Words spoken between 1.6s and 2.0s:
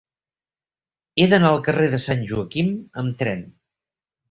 carrer